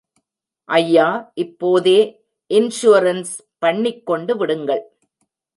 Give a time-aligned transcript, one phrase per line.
[0.69, 1.05] ஐயா
[1.43, 1.99] இப்போதே
[2.51, 3.33] இன்ஷூரன்ஸ்
[3.59, 4.83] பண்ணிக்கொண்டு விடுங்கள்.